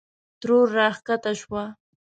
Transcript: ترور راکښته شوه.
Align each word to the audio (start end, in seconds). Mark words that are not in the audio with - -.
ترور 0.41 0.67
راکښته 0.77 1.31
شوه. 1.39 1.63